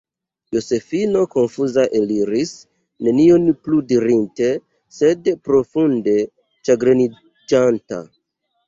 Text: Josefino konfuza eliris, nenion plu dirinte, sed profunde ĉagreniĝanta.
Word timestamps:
Josefino 0.55 1.21
konfuza 1.35 1.83
eliris, 1.99 2.55
nenion 3.09 3.47
plu 3.67 3.83
dirinte, 3.93 4.51
sed 5.03 5.31
profunde 5.51 6.19
ĉagreniĝanta. 6.69 8.07